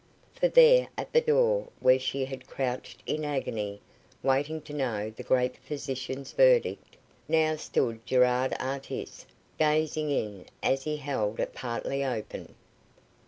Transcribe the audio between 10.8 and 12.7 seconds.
he held it partly open.